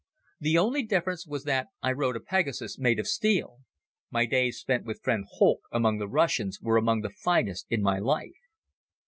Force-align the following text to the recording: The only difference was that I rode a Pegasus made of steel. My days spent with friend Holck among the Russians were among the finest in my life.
The 0.39 0.57
only 0.57 0.81
difference 0.81 1.27
was 1.27 1.43
that 1.43 1.67
I 1.83 1.91
rode 1.91 2.15
a 2.15 2.19
Pegasus 2.19 2.79
made 2.79 2.97
of 2.97 3.07
steel. 3.07 3.59
My 4.09 4.25
days 4.25 4.57
spent 4.57 4.83
with 4.83 5.03
friend 5.03 5.25
Holck 5.37 5.59
among 5.71 5.99
the 5.99 6.07
Russians 6.09 6.59
were 6.59 6.77
among 6.77 7.01
the 7.01 7.11
finest 7.11 7.67
in 7.69 7.83
my 7.83 7.99
life. 7.99 8.33